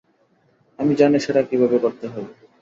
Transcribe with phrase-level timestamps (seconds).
[0.79, 2.31] আমি জানি সেটা কীভাবে করতে হবে।